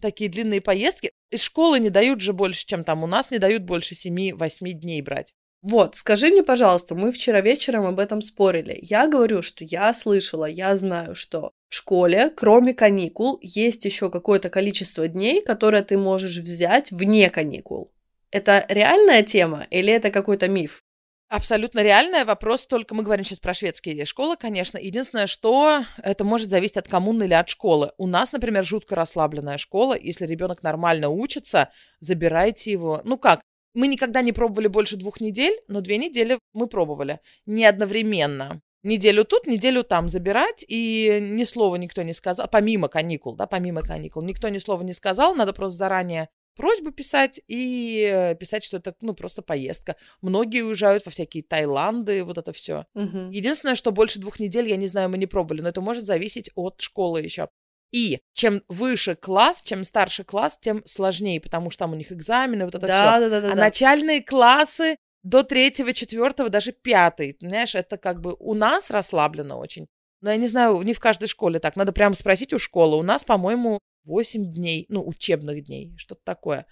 [0.00, 1.12] такие длинные поездки.
[1.30, 5.02] Из школы не дают же больше, чем там у нас, не дают больше 7-8 дней
[5.02, 5.34] брать.
[5.60, 8.78] Вот, скажи мне, пожалуйста, мы вчера вечером об этом спорили.
[8.80, 14.50] Я говорю, что я слышала, я знаю, что в школе, кроме каникул, есть еще какое-то
[14.50, 17.92] количество дней, которые ты можешь взять вне каникул.
[18.30, 20.84] Это реальная тема или это какой-то миф?
[21.30, 22.24] Абсолютно реальная.
[22.24, 24.78] Вопрос только, мы говорим сейчас про шведские школы, конечно.
[24.78, 27.92] Единственное, что это может зависеть от коммуны или от школы.
[27.98, 29.94] У нас, например, жутко расслабленная школа.
[29.98, 33.02] Если ребенок нормально учится, забирайте его.
[33.04, 33.42] Ну как,
[33.74, 37.20] мы никогда не пробовали больше двух недель, но две недели мы пробовали.
[37.44, 38.62] Не одновременно.
[38.82, 43.82] Неделю тут, неделю там забирать, и ни слова никто не сказал, помимо каникул, да, помимо
[43.82, 48.78] каникул, никто ни слова не сказал, надо просто заранее просьбу писать и э, писать, что
[48.78, 49.96] это, ну, просто поездка.
[50.20, 52.84] Многие уезжают во всякие Таиланды, вот это все.
[52.94, 53.30] Угу.
[53.30, 56.50] Единственное, что больше двух недель, я не знаю, мы не пробовали, но это может зависеть
[56.56, 57.48] от школы еще.
[57.92, 62.64] И чем выше класс, чем старше класс, тем сложнее, потому что там у них экзамены,
[62.64, 63.20] вот это да, все.
[63.20, 63.60] Да, да, да, а да.
[63.60, 69.86] начальные классы до третьего, четвертого, даже пятый, знаешь, это как бы у нас расслаблено очень.
[70.20, 71.76] Но я не знаю, не в каждой школе так.
[71.76, 72.96] Надо прямо спросить у школы.
[72.96, 76.66] У нас, по-моему, 8 дней, ну, учебных дней, что-то такое.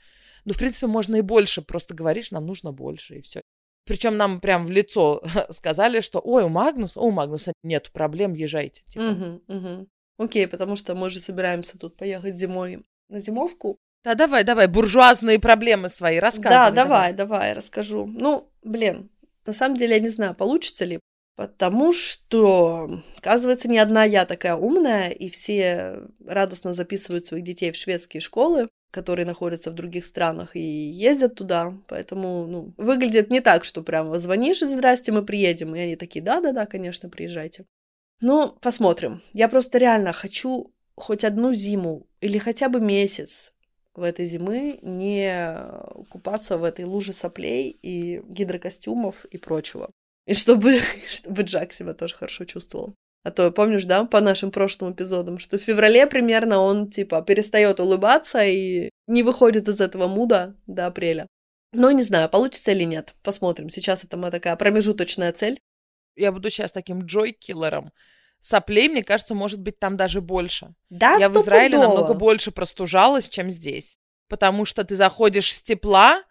[0.44, 1.62] Ну, в принципе, можно и больше.
[1.62, 3.42] Просто говоришь, нам нужно больше, и все.
[3.84, 8.82] Причем нам прям в лицо сказали, что ой, у Магнуса, у Магнуса нет проблем, езжайте.
[8.88, 9.04] Типа.
[9.04, 9.88] Угу, угу.
[10.18, 13.78] Окей, потому что мы же собираемся тут поехать зимой на зимовку.
[14.02, 16.50] Да, давай, давай, буржуазные проблемы свои рассказывай.
[16.50, 18.06] Да, давай, давай, давай, расскажу.
[18.06, 19.10] Ну, блин,
[19.44, 21.00] на самом деле я не знаю, получится ли,
[21.36, 27.76] потому что, оказывается, не одна я такая умная, и все радостно записывают своих детей в
[27.76, 33.64] шведские школы, которые находятся в других странах и ездят туда, поэтому, ну, выглядит не так,
[33.64, 37.66] что прямо звонишь, здрасте, мы приедем, и они такие, да-да-да, конечно, приезжайте.
[38.22, 39.20] Ну, посмотрим.
[39.34, 43.52] Я просто реально хочу хоть одну зиму или хотя бы месяц
[43.94, 45.58] в этой зимы не
[46.08, 49.90] купаться в этой луже соплей и гидрокостюмов и прочего.
[50.26, 52.94] И чтобы, чтобы Джак себя тоже хорошо чувствовал.
[53.22, 57.80] А то, помнишь, да, по нашим прошлым эпизодам, что в феврале примерно он, типа, перестает
[57.80, 61.26] улыбаться и не выходит из этого муда до апреля.
[61.72, 63.14] Но не знаю, получится или нет.
[63.22, 63.68] Посмотрим.
[63.68, 65.58] Сейчас это моя такая промежуточная цель.
[66.14, 67.92] Я буду сейчас таким Джой-киллером.
[68.40, 70.74] Соплей, мне кажется, может быть там даже больше.
[70.88, 73.98] Да, Я в Израиле намного больше простужалась, чем здесь.
[74.28, 76.22] Потому что ты заходишь с тепла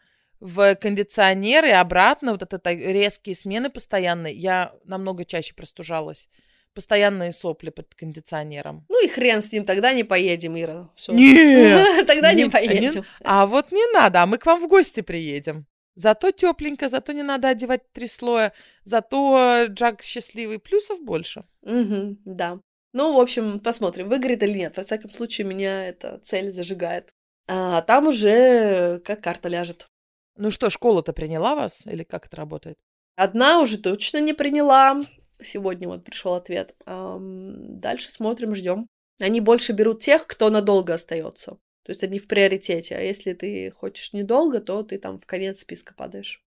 [0.45, 6.29] в кондиционер и обратно, вот это резкие смены постоянные, я намного чаще простужалась.
[6.75, 8.85] Постоянные сопли под кондиционером.
[8.89, 10.89] Ну и хрен с ним, тогда не поедем, Ира.
[11.07, 12.05] Нет!
[12.07, 13.05] Тогда не поедем.
[13.23, 15.65] А вот не надо, а мы к вам в гости приедем.
[15.95, 18.51] Зато тепленько, зато не надо одевать три слоя,
[18.83, 21.45] зато Джак счастливый, плюсов больше.
[21.61, 22.59] Угу, да.
[22.93, 24.77] Ну, в общем, посмотрим, выгорит или нет.
[24.77, 27.13] Во всяком случае, меня эта цель зажигает.
[27.47, 29.87] А там уже как карта ляжет.
[30.37, 31.85] Ну что, школа-то приняла вас?
[31.85, 32.77] Или как это работает?
[33.15, 35.01] Одна уже точно не приняла.
[35.41, 36.75] Сегодня вот пришел ответ.
[36.85, 38.87] Дальше смотрим, ждем.
[39.19, 41.51] Они больше берут тех, кто надолго остается.
[41.83, 42.97] То есть они в приоритете.
[42.97, 46.43] А если ты хочешь недолго, то ты там в конец списка падаешь.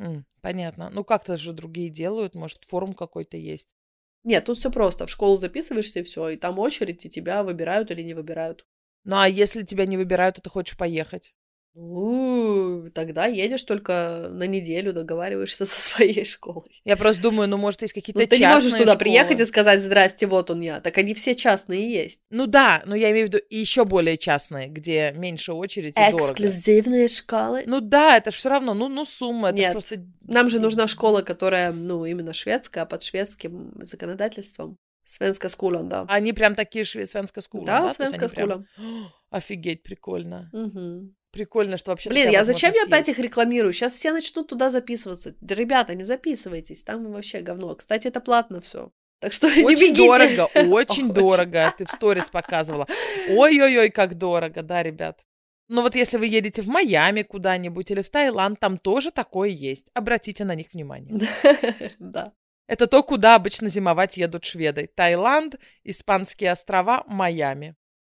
[0.00, 0.90] Mm, понятно.
[0.92, 3.74] Ну как-то же другие делают, может, форум какой-то есть.
[4.22, 5.06] Нет, тут все просто.
[5.06, 8.64] В школу записываешься и все, и там очередь, и тебя выбирают или не выбирают.
[9.04, 11.34] Ну а если тебя не выбирают, то ты хочешь поехать?
[11.76, 16.80] Ну, тогда едешь только на неделю, договариваешься со своей школой.
[16.84, 18.98] Я просто думаю, ну, может, есть какие-то ну, ты частные не можешь туда школы.
[18.98, 20.80] приехать и сказать, здрасте, вот он я.
[20.80, 22.20] Так они все частные есть.
[22.30, 27.08] Ну да, но я имею в виду еще более частные, где меньше очереди и Эксклюзивные
[27.08, 27.64] школы?
[27.66, 29.48] Ну да, это же все равно, ну, ну сумма.
[29.48, 29.96] Это Нет, просто...
[30.22, 34.78] нам же нужна школа, которая, ну, именно шведская, под шведским законодательством.
[35.06, 36.06] Свенска скулан, да.
[36.08, 37.06] Они прям такие шве...
[37.06, 37.80] свенска скулан, да?
[37.80, 38.66] Да, свенска скулан.
[38.76, 39.12] Прям...
[39.30, 40.50] Офигеть, прикольно.
[40.52, 41.12] Угу.
[41.34, 42.10] Прикольно, что вообще...
[42.10, 43.72] Блин, я зачем я опять их рекламирую?
[43.72, 45.34] Сейчас все начнут туда записываться.
[45.40, 47.74] Ребята, не записывайтесь, там вообще говно.
[47.74, 48.92] Кстати, это платно все.
[49.18, 50.06] Так что очень не бегите.
[50.06, 51.74] дорого, очень дорого.
[51.76, 52.86] Ты в сторис показывала.
[53.30, 55.22] Ой-ой-ой, как дорого, да, ребят.
[55.66, 59.88] Ну вот если вы едете в Майами куда-нибудь или в Таиланд, там тоже такое есть.
[59.92, 61.28] Обратите на них внимание.
[61.98, 62.32] Да.
[62.68, 64.88] Это то, куда обычно зимовать едут шведы.
[64.94, 67.74] Таиланд, Испанские острова, Майами.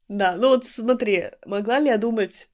[0.07, 2.47] Да, ну вот смотри, могла ли я думать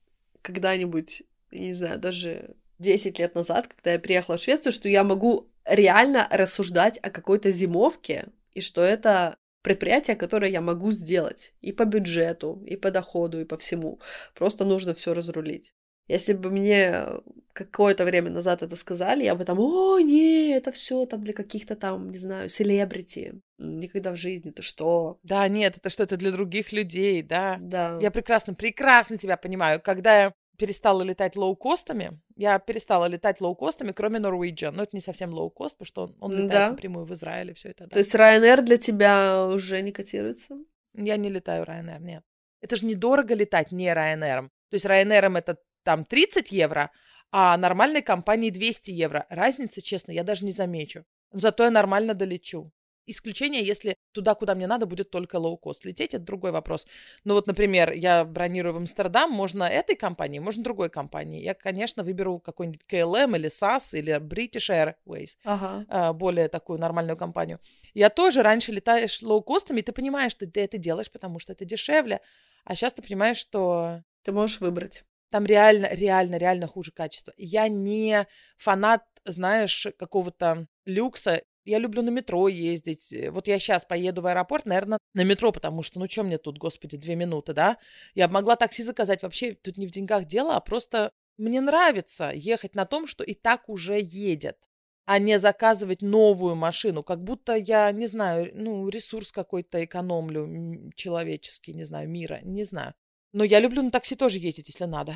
[0.43, 5.49] когда-нибудь, не знаю, даже 10 лет назад, когда я приехала в Швецию, что я могу
[5.65, 11.86] реально рассуждать о какой-то зимовке, и что это предприятие, которое я могу сделать и по
[11.86, 13.99] бюджету, и по доходу, и по всему.
[14.36, 15.73] Просто нужно все разрулить.
[16.08, 17.06] Если бы мне
[17.54, 21.76] какое-то время назад это сказали, я бы там, о, не, это все там для каких-то
[21.76, 23.42] там, не знаю, селебрити.
[23.58, 25.20] Никогда в жизни, ты что?
[25.24, 27.58] Да, нет, это что-то для других людей, да.
[27.62, 27.98] Да.
[28.02, 29.80] Я прекрасно, прекрасно тебя понимаю.
[29.82, 34.72] Когда я перестала летать лоукостами, я перестала летать лоукостами, кроме Norwegian.
[34.72, 36.70] Но это не совсем лоукост, потому что он, он летает да.
[36.72, 37.86] напрямую в Израиле, все это.
[37.86, 37.92] Да.
[37.92, 40.58] То есть Ryanair для тебя уже не котируется?
[40.94, 42.24] Я не летаю Ryanair, нет.
[42.62, 44.50] Это же недорого летать не Ryanair.
[44.70, 46.91] То есть Ryanair это там 30 евро,
[47.32, 49.26] а нормальной компании 200 евро.
[49.30, 51.06] Разницы, честно, я даже не замечу.
[51.32, 52.72] Зато я нормально долечу.
[53.06, 55.84] Исключение, если туда, куда мне надо, будет только лоукост.
[55.84, 56.88] Лететь— это другой вопрос.
[57.26, 61.43] Ну вот, например, я бронирую в Амстердам, можно этой компании, можно другой компании.
[61.43, 65.86] Я, конечно, выберу какой-нибудь KLM или SAS или British Airways, ага.
[65.89, 67.60] А, более такую нормальную компанию.
[67.93, 71.65] Я тоже раньше летаешь лоукостами, и ты понимаешь, что ты это делаешь, потому что это
[71.65, 72.22] дешевле.
[72.63, 74.04] А сейчас ты понимаешь, что...
[74.24, 75.04] Ты можешь выбрать.
[75.34, 77.34] Там реально, реально, реально хуже качество.
[77.38, 81.41] Я не фанат, знаешь, какого-то люкса.
[81.65, 83.12] Я люблю на метро ездить.
[83.32, 86.60] Вот я сейчас поеду в аэропорт, наверное, на метро, потому что, ну, что мне тут,
[86.60, 87.80] господи, две минуты, да?
[88.13, 89.24] Я могла такси заказать.
[89.24, 93.34] Вообще, тут не в деньгах дело, а просто мне нравится ехать на том, что и
[93.34, 94.60] так уже едет,
[95.06, 101.74] а не заказывать новую машину, как будто я, не знаю, ну, ресурс какой-то экономлю человеческий,
[101.74, 102.93] не знаю, мира, не знаю.
[103.34, 105.15] Но я люблю на такси тоже ездить, если надо.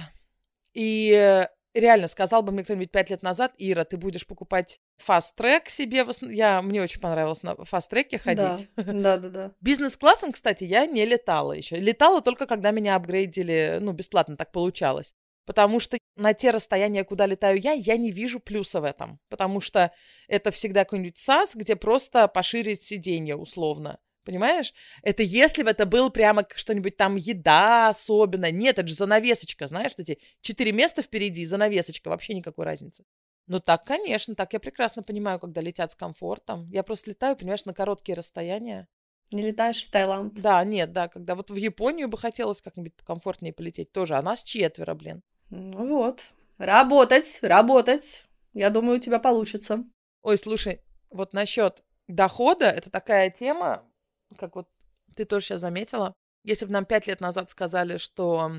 [0.73, 5.69] И э, реально, сказал бы мне кто-нибудь пять лет назад, Ира, ты будешь покупать фаст-трек
[5.69, 6.06] себе.
[6.21, 8.69] Я, мне очень понравилось на фаст-треке ходить.
[8.75, 9.30] Да, да, да.
[9.30, 9.51] да.
[9.62, 11.77] Бизнес-классом, кстати, я не летала еще.
[11.77, 15.13] Летала только, когда меня апгрейдили, ну, бесплатно так получалось.
[15.45, 19.19] Потому что на те расстояния, куда летаю я, я не вижу плюса в этом.
[19.30, 19.93] Потому что
[20.27, 23.99] это всегда какой-нибудь САС, где просто поширить сиденье условно.
[24.27, 24.73] Понимаешь?
[25.03, 28.51] Это если бы это был прямо что-нибудь там еда особенно.
[28.51, 33.05] Нет, это же занавесочка, знаешь, эти четыре места впереди, занавесочка, вообще никакой разницы.
[33.47, 36.69] Ну так, конечно, так я прекрасно понимаю, когда летят с комфортом.
[36.71, 38.89] Я просто летаю, понимаешь, на короткие расстояния.
[39.31, 40.33] Не летаешь в Таиланд?
[40.33, 44.43] Да, нет, да, когда вот в Японию бы хотелось как-нибудь комфортнее полететь тоже, а нас
[44.43, 45.21] четверо, блин.
[45.51, 46.25] Ну вот,
[46.57, 48.25] работать, работать.
[48.53, 49.85] Я думаю, у тебя получится.
[50.21, 53.85] Ой, слушай, вот насчет дохода, это такая тема,
[54.37, 54.67] как вот
[55.15, 56.13] ты тоже сейчас заметила,
[56.43, 58.51] если бы нам пять лет назад сказали, что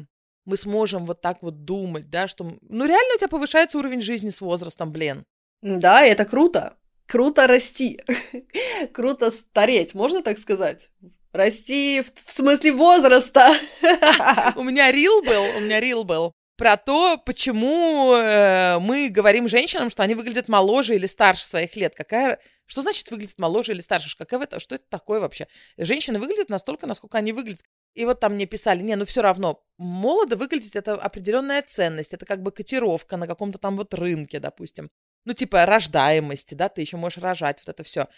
[0.45, 2.45] мы сможем вот так вот думать, да, что...
[2.63, 5.25] Ну, реально у тебя повышается уровень жизни с возрастом, блин.
[5.63, 6.77] Да, это круто.
[7.07, 8.03] Круто расти.
[8.93, 10.91] круто стареть, можно так сказать?
[11.33, 13.51] Расти в, в смысле возраста.
[14.57, 19.91] у меня рил был, у меня рил был про то, почему э, мы говорим женщинам,
[19.91, 21.95] что они выглядят моложе или старше своих лет.
[21.95, 24.15] Какая что значит выглядит моложе или старше?
[24.19, 25.49] Какая это, что это такое вообще?
[25.79, 27.65] Женщины выглядят настолько, насколько они выглядят.
[27.95, 32.27] И вот там мне писали, не, ну все равно, молодо выглядеть это определенная ценность, это
[32.27, 34.91] как бы котировка на каком-то там вот рынке, допустим.
[35.25, 38.09] Ну, типа рождаемости, да, ты еще можешь рожать, вот это все.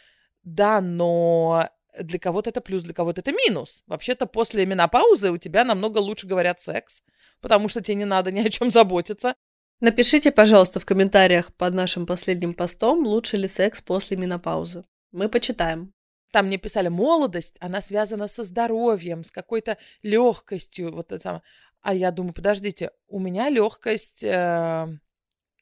[0.43, 3.85] Да, но для кого-то это плюс, для кого-то это минус.
[3.87, 7.03] Вообще-то после менопаузы у тебя намного лучше говорят секс,
[7.41, 9.35] потому что тебе не надо ни о чем заботиться.
[9.81, 14.85] Напишите, пожалуйста, в комментариях под нашим последним постом, лучше ли секс после менопаузы.
[15.11, 15.95] Мы почитаем.
[16.33, 20.95] Там мне писали, молодость, она связана со здоровьем, с какой-то легкостью.
[20.95, 21.43] Вот это самое.
[21.83, 24.87] А я думаю, подождите, у меня легкость э,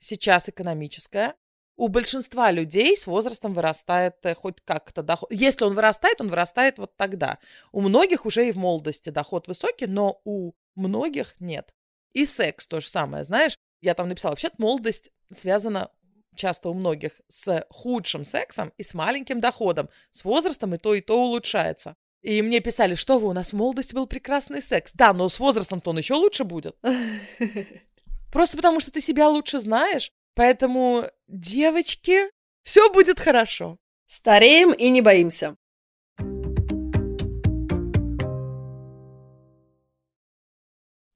[0.00, 1.34] сейчас экономическая.
[1.76, 5.30] У большинства людей с возрастом вырастает э, хоть как-то доход.
[5.32, 7.38] Если он вырастает, он вырастает вот тогда.
[7.70, 11.74] У многих уже и в молодости доход высокий, но у многих нет.
[12.12, 13.56] И секс то же самое, знаешь.
[13.80, 15.90] Я там написала, вообще-то молодость связана
[16.34, 19.88] часто у многих с худшим сексом и с маленьким доходом.
[20.10, 21.96] С возрастом и то, и то улучшается.
[22.22, 24.92] И мне писали, что вы, у нас в молодости был прекрасный секс.
[24.94, 26.76] Да, но с возрастом-то он еще лучше будет.
[28.32, 30.10] Просто потому, что ты себя лучше знаешь.
[30.34, 32.30] Поэтому, девочки,
[32.62, 33.78] все будет хорошо.
[34.06, 35.56] Стареем и не боимся.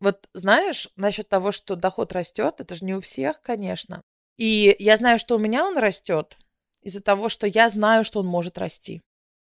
[0.02, 4.02] Вот знаешь, насчет того, что доход растет, это же не у всех, конечно.
[4.36, 6.36] И я знаю, что у меня он растет
[6.80, 9.00] из-за того, что я знаю, что он может расти.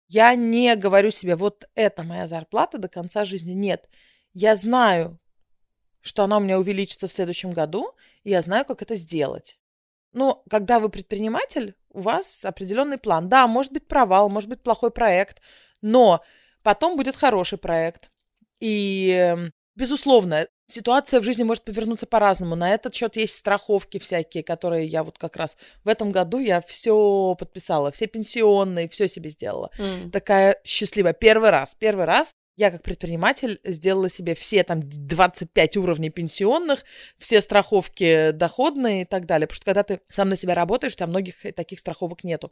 [0.10, 3.54] Я не говорю себе, вот это моя зарплата до конца жизни.
[3.54, 3.88] Нет.
[4.34, 5.18] Я знаю,
[6.02, 7.94] что она у меня увеличится в следующем году,
[8.26, 9.58] и я знаю, как это сделать.
[10.12, 13.30] Ну, когда вы предприниматель, у вас определенный план.
[13.30, 15.42] Да, может быть провал, может быть плохой проект,
[15.80, 16.22] но
[16.64, 18.12] потом будет хороший проект.
[18.60, 22.56] И эм, Безусловно, ситуация в жизни может повернуться по-разному.
[22.58, 26.60] На этот счет есть страховки всякие, которые я вот как раз в этом году я
[26.60, 29.72] все подписала, все пенсионные, все себе сделала.
[29.80, 30.12] Mm.
[30.12, 31.14] Такая счастливая.
[31.14, 36.84] Первый раз, первый раз я как предприниматель сделала себе все там 25 уровней пенсионных,
[37.18, 39.48] все страховки доходные и так далее.
[39.48, 42.52] Потому что когда ты сам на себя работаешь, у тебя многих таких страховок нету.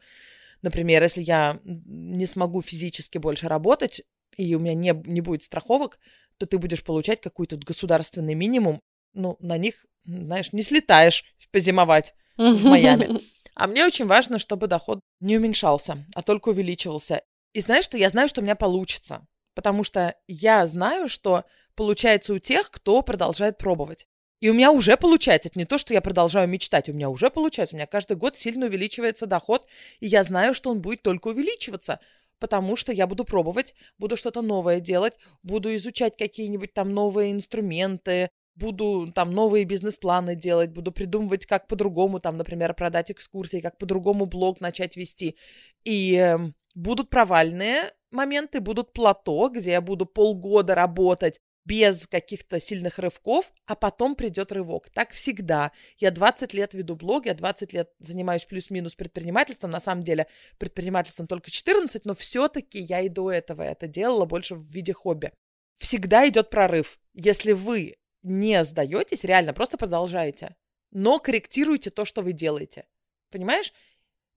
[0.61, 4.03] Например, если я не смогу физически больше работать,
[4.37, 5.99] и у меня не, не будет страховок,
[6.37, 8.81] то ты будешь получать какой-то государственный минимум.
[9.13, 13.21] Ну, на них, знаешь, не слетаешь позимовать в Майами.
[13.59, 17.23] А мне очень важно, чтобы доход не уменьшался, а только увеличивался.
[17.53, 17.97] И знаешь что?
[17.97, 19.25] Я знаю, что у меня получится.
[19.55, 24.05] Потому что я знаю, что получается у тех, кто продолжает пробовать.
[24.39, 25.49] И у меня уже получается.
[25.49, 26.87] Это не то, что я продолжаю мечтать.
[26.87, 27.75] У меня уже получается.
[27.75, 29.65] У меня каждый год сильно увеличивается доход.
[29.99, 31.99] И я знаю, что он будет только увеличиваться
[32.39, 38.29] потому что я буду пробовать, буду что-то новое делать, буду изучать какие-нибудь там новые инструменты,
[38.55, 44.25] буду там новые бизнес-планы делать, буду придумывать, как по-другому там, например, продать экскурсии, как по-другому
[44.25, 45.37] блог начать вести.
[45.83, 46.37] И э,
[46.75, 53.75] будут провальные моменты, будут плато, где я буду полгода работать, без каких-то сильных рывков, а
[53.75, 54.89] потом придет рывок.
[54.89, 55.73] Так всегда.
[55.97, 59.71] Я 20 лет веду блог, я 20 лет занимаюсь плюс-минус предпринимательством.
[59.71, 60.27] На самом деле
[60.57, 65.33] предпринимательством только 14, но все-таки я и до этого это делала больше в виде хобби.
[65.77, 66.99] Всегда идет прорыв.
[67.13, 70.55] Если вы не сдаетесь, реально просто продолжаете,
[70.91, 72.85] но корректируйте то, что вы делаете.
[73.29, 73.73] Понимаешь?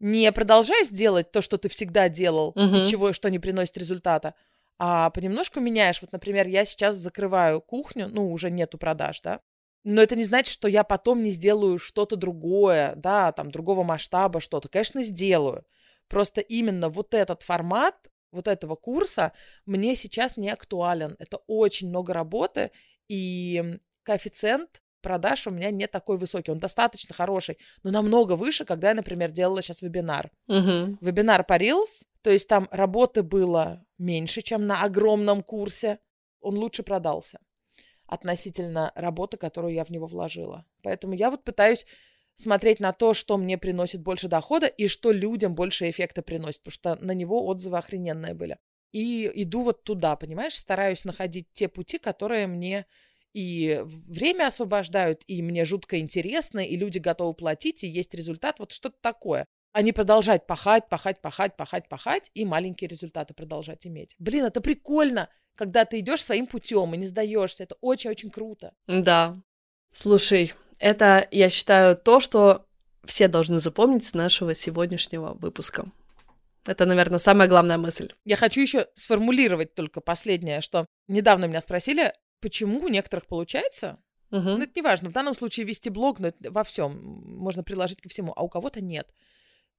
[0.00, 2.60] Не продолжай делать то, что ты всегда делал, угу.
[2.60, 4.34] ничего, что не приносит результата,
[4.82, 6.00] а понемножку меняешь.
[6.00, 9.40] Вот, например, я сейчас закрываю кухню, ну, уже нету продаж, да,
[9.84, 14.40] но это не значит, что я потом не сделаю что-то другое, да, там, другого масштаба
[14.40, 14.68] что-то.
[14.68, 15.64] Конечно, сделаю.
[16.08, 17.94] Просто именно вот этот формат
[18.32, 19.32] вот этого курса
[19.66, 21.14] мне сейчас не актуален.
[21.18, 22.70] Это очень много работы,
[23.08, 26.50] и коэффициент продаж у меня не такой высокий.
[26.50, 30.30] Он достаточно хороший, но намного выше, когда я, например, делала сейчас вебинар.
[30.48, 30.98] Угу.
[31.00, 35.98] Вебинар по Reels, то есть там работы было меньше, чем на огромном курсе.
[36.40, 37.38] Он лучше продался
[38.06, 40.66] относительно работы, которую я в него вложила.
[40.82, 41.86] Поэтому я вот пытаюсь
[42.34, 46.72] смотреть на то, что мне приносит больше дохода и что людям больше эффекта приносит, потому
[46.72, 48.58] что на него отзывы охрененные были.
[48.92, 52.86] И иду вот туда, понимаешь, стараюсь находить те пути, которые мне
[53.32, 58.72] и время освобождают, и мне жутко интересно, и люди готовы платить, и есть результат, вот
[58.72, 59.46] что-то такое.
[59.72, 64.14] А не продолжать пахать, пахать, пахать, пахать, пахать и маленькие результаты продолжать иметь.
[64.18, 67.64] Блин, это прикольно, когда ты идешь своим путем и не сдаешься.
[67.64, 68.72] Это очень-очень круто.
[68.86, 69.36] Да.
[69.92, 72.66] Слушай, это, я считаю, то, что
[73.04, 75.84] все должны запомнить с нашего сегодняшнего выпуска.
[76.66, 78.10] Это, наверное, самая главная мысль.
[78.24, 83.98] Я хочу еще сформулировать только последнее, что недавно меня спросили, почему у некоторых получается.
[84.30, 84.42] Угу.
[84.42, 85.08] Ну, это не важно.
[85.08, 88.48] В данном случае вести блог, но это во всем можно приложить ко всему, а у
[88.48, 89.12] кого-то нет.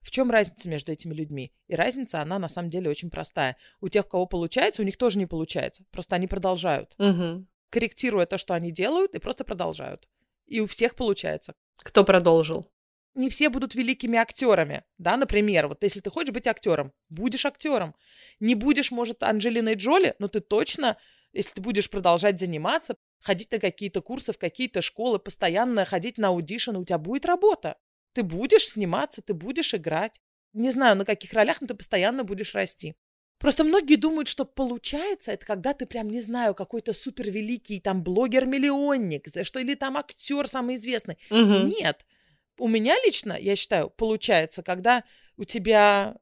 [0.01, 1.53] В чем разница между этими людьми?
[1.67, 3.57] И разница, она на самом деле очень простая.
[3.79, 5.85] У тех, у кого получается, у них тоже не получается.
[5.91, 6.95] Просто они продолжают.
[6.97, 7.45] Угу.
[7.69, 10.07] Корректируя то, что они делают, и просто продолжают.
[10.47, 11.53] И у всех получается.
[11.83, 12.71] Кто продолжил?
[13.13, 17.95] не все будут великими актерами, да, например, вот если ты хочешь быть актером, будешь актером.
[18.39, 20.97] Не будешь, может, Анджелиной Джоли, но ты точно,
[21.33, 26.29] если ты будешь продолжать заниматься, ходить на какие-то курсы, в какие-то школы, постоянно ходить на
[26.29, 27.77] аудишены, у тебя будет работа.
[28.13, 30.19] Ты будешь сниматься, ты будешь играть.
[30.53, 32.95] Не знаю, на каких ролях, но ты постоянно будешь расти.
[33.39, 38.03] Просто многие думают, что получается, это когда ты прям, не знаю, какой-то супер великий там
[38.03, 41.17] блогер-миллионник, что или там актер самый известный.
[41.29, 41.67] Угу.
[41.67, 42.05] Нет
[42.61, 45.03] у меня лично, я считаю, получается, когда
[45.35, 46.15] у тебя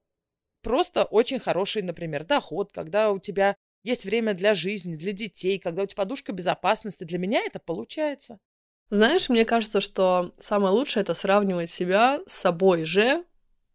[0.62, 5.84] просто очень хороший, например, доход, когда у тебя есть время для жизни, для детей, когда
[5.84, 8.40] у тебя подушка безопасности, для меня это получается.
[8.90, 13.24] Знаешь, мне кажется, что самое лучшее это сравнивать себя с собой же,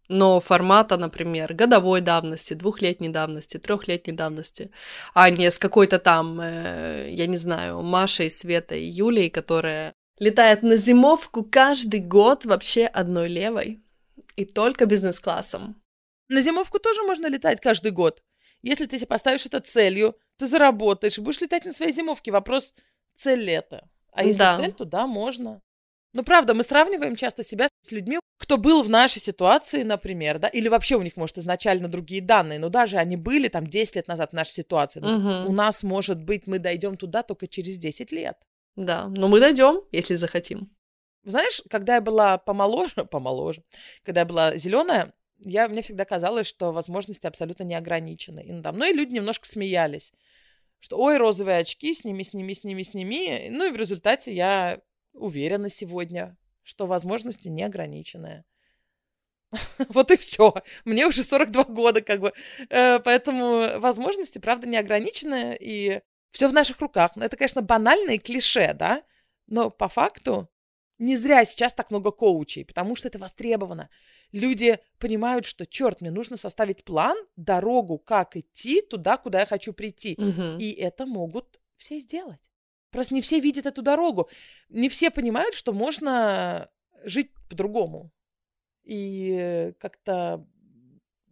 [0.08, 4.70] но формата, например, годовой давности, двухлетней давности, трехлетней давности,
[5.14, 10.76] а не с какой-то там, э, я не знаю, Машей, Светой, Юлей, которая Летает на
[10.76, 13.82] зимовку каждый год вообще одной левой.
[14.36, 15.82] И только бизнес-классом.
[16.28, 18.22] На зимовку тоже можно летать каждый год.
[18.62, 22.30] Если ты себе поставишь это целью, ты заработаешь и будешь летать на своей зимовке.
[22.30, 22.74] Вопрос,
[23.16, 23.88] цель это?
[24.14, 24.56] А если да.
[24.56, 25.60] цель, то да, можно.
[26.12, 30.48] Но правда, мы сравниваем часто себя с людьми, кто был в нашей ситуации, например, да,
[30.48, 34.08] или вообще у них, может, изначально другие данные, но даже они были там 10 лет
[34.08, 35.00] назад в нашей ситуации.
[35.00, 35.50] Угу.
[35.50, 38.36] У нас, может быть, мы дойдем туда только через 10 лет.
[38.76, 40.70] Да, но мы дойдем, если захотим.
[41.24, 43.64] Знаешь, когда я была помоложе, помоложе,
[44.04, 48.40] когда я была зеленая, я, мне всегда казалось, что возможности абсолютно не ограничены.
[48.40, 50.12] И надо мной люди немножко смеялись,
[50.84, 53.48] что ой, розовые очки, сними, сними, сними, сними.
[53.48, 54.82] Ну и в результате я
[55.14, 58.44] уверена сегодня, что возможности не ограниченные.
[59.88, 60.52] Вот и все.
[60.84, 62.34] Мне уже 42 года, как бы.
[62.68, 65.56] Э, поэтому возможности, правда, не ограниченные.
[65.58, 67.12] И все в наших руках.
[67.16, 69.04] Ну, это, конечно, банальное клише, да,
[69.46, 70.50] но по факту
[70.98, 73.88] не зря сейчас так много коучей, потому что это востребовано.
[74.34, 79.72] Люди понимают, что, черт, мне нужно составить план, дорогу, как идти туда, куда я хочу
[79.72, 80.16] прийти.
[80.18, 80.58] Угу.
[80.58, 82.40] И это могут все сделать.
[82.90, 84.28] Просто не все видят эту дорогу.
[84.68, 86.68] Не все понимают, что можно
[87.04, 88.10] жить по-другому.
[88.82, 90.44] И как-то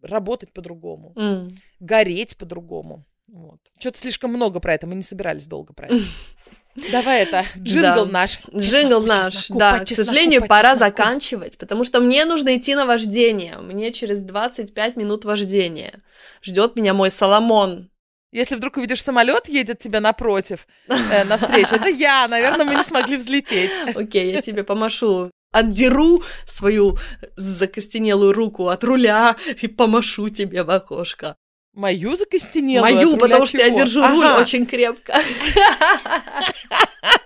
[0.01, 1.13] работать по-другому.
[1.17, 1.57] Mm.
[1.81, 3.05] Гореть по-другому.
[3.27, 3.61] Вот.
[3.81, 6.05] Что-то слишком много про это, мы не собирались долго про это.
[6.91, 8.13] Давай это, джингл да.
[8.13, 8.39] наш.
[8.55, 9.79] Джингл наш, чесноку, да.
[9.85, 13.59] К сожалению, пора заканчивать, потому что мне нужно идти на вождение.
[13.59, 16.03] Мне через 25 минут вождения.
[16.43, 17.91] Ждет меня мой Соломон.
[18.33, 23.19] Если вдруг увидишь самолет, едет тебя напротив, э, навстречу, это я, наверное, мы не смогли
[23.19, 23.71] взлететь.
[23.95, 26.97] Окей, я тебе помашу отдеру свою
[27.37, 31.37] закостенелую руку от руля и помашу тебе в окошко.
[31.73, 32.95] Мою закостенелую?
[32.95, 34.13] Мою, потому что я держу ага.
[34.13, 35.15] руль очень крепко.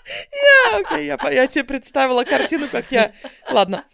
[0.07, 3.13] Я, okay, я, я тебе представила картину, как я...
[3.51, 3.85] Ладно.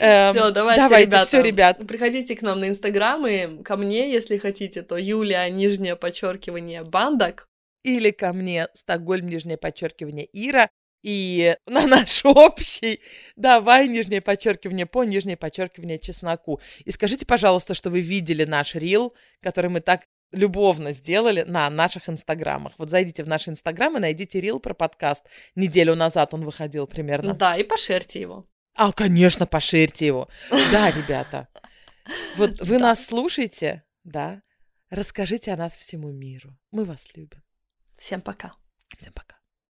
[0.00, 1.26] Эм, все, давайте, давайте ребята.
[1.26, 1.86] Все, ребят.
[1.86, 7.48] Приходите к нам на Инстаграм и ко мне, если хотите, то Юлия, нижнее подчеркивание, Бандак.
[7.84, 10.70] Или ко мне, Стокгольм, нижнее подчеркивание, Ира.
[11.02, 13.00] И на наш общий
[13.36, 16.60] давай нижнее подчеркивание по нижнее подчеркивание чесноку.
[16.84, 22.08] И скажите, пожалуйста, что вы видели наш рил, который мы так любовно сделали на наших
[22.08, 22.74] инстаграмах.
[22.78, 25.26] Вот зайдите в наши инстаграмы, найдите рил про подкаст.
[25.54, 27.34] Неделю назад он выходил примерно.
[27.34, 28.46] Да, и пошерьте его.
[28.74, 30.28] А, конечно, пошерьте его.
[30.72, 31.48] Да, ребята.
[32.36, 34.42] Вот вы нас слушаете, да?
[34.90, 36.56] Расскажите о нас всему миру.
[36.70, 37.42] Мы вас любим.
[37.98, 38.52] Всем пока.
[38.96, 39.37] Всем пока.